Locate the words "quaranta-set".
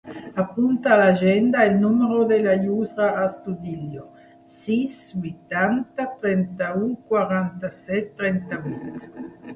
7.13-8.09